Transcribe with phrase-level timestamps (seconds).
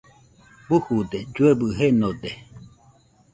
[0.67, 2.31] Bujude, lloebɨ jenode